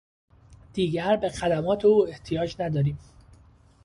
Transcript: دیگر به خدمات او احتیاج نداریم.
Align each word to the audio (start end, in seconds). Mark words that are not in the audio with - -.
دیگر 0.73 1.15
به 1.17 1.29
خدمات 1.29 1.85
او 1.85 2.07
احتیاج 2.07 2.55
نداریم. 2.61 2.97